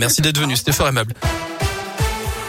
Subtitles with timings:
[0.00, 1.12] Merci d'être venu, c'était fort aimable.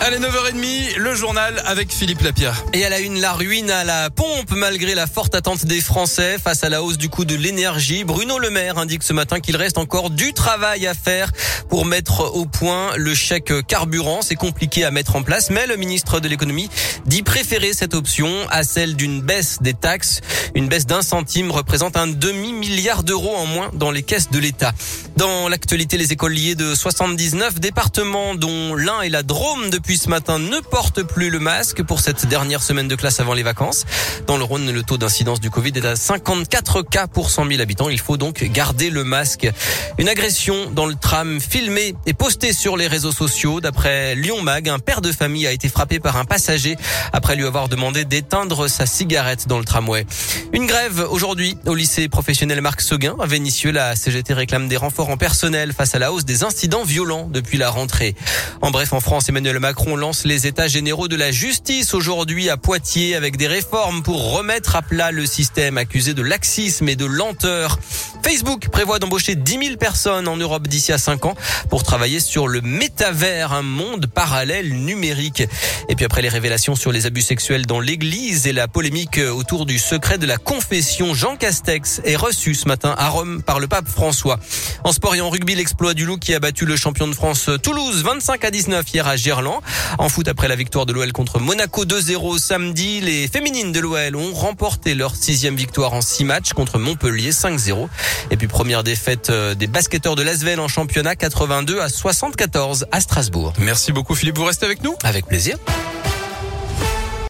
[0.01, 2.63] Allez, 9h30, le journal avec Philippe Lapierre.
[2.73, 6.37] Et à la une, la ruine à la pompe malgré la forte attente des Français
[6.37, 8.03] face à la hausse du coût de l'énergie.
[8.03, 11.31] Bruno Le Maire indique ce matin qu'il reste encore du travail à faire
[11.69, 14.21] pour mettre au point le chèque carburant.
[14.21, 16.69] C'est compliqué à mettre en place, mais le ministre de l'économie
[17.05, 20.21] dit préférer cette option à celle d'une baisse des taxes.
[20.55, 24.73] Une baisse d'un centime représente un demi-milliard d'euros en moins dans les caisses de l'État.
[25.15, 30.39] Dans l'actualité, les écoliers de 79 départements, dont l'un est la Drôme depuis ce matin,
[30.39, 33.85] ne portent plus le masque pour cette dernière semaine de classe avant les vacances.
[34.27, 37.61] Dans le Rhône, le taux d'incidence du Covid est à 54 cas pour 100 000
[37.61, 37.89] habitants.
[37.89, 39.49] Il faut donc garder le masque.
[39.97, 43.59] Une agression dans le tram filmée et postée sur les réseaux sociaux.
[43.59, 46.77] D'après Lyon Mag, un père de famille a été frappé par un passager
[47.11, 50.05] après lui avoir demandé d'éteindre sa cigarette dans le tramway.
[50.53, 53.71] Une grève aujourd'hui au lycée professionnel Marc Seguin à Vénissieux.
[53.71, 57.57] La CGT réclame des renforts en personnel face à la hausse des incidents violents depuis
[57.57, 58.15] la rentrée.
[58.61, 62.55] En bref, en France, Emmanuel Macron lance les états généraux de la justice aujourd'hui à
[62.55, 67.05] Poitiers avec des réformes pour remettre à plat le système accusé de laxisme et de
[67.05, 67.79] lenteur.
[68.23, 71.35] Facebook prévoit d'embaucher 10 000 personnes en Europe d'ici à 5 ans
[71.69, 75.43] pour travailler sur le métavers, un monde parallèle numérique.
[75.87, 79.65] Et puis après les révélations sur les abus sexuels dans l'église et la polémique autour
[79.65, 83.67] du secret de la confession, Jean Castex est reçu ce matin à Rome par le
[83.67, 84.39] pape François.
[84.83, 87.49] En sport et en rugby, l'exploit du loup qui a battu le champion de France
[87.61, 89.61] Toulouse 25 à 19 hier à Gerland.
[89.97, 94.15] En foot, après la victoire de l'OL contre Monaco 2-0 samedi, les féminines de l'OL
[94.15, 97.87] ont remporté leur sixième victoire en six matchs contre Montpellier 5-0.
[98.31, 102.99] Et puis première défaite euh, des basketteurs de l'Asvel en championnat 82 à 74 à
[102.99, 103.53] Strasbourg.
[103.59, 104.97] Merci beaucoup Philippe, vous restez avec nous?
[105.05, 105.57] Avec plaisir.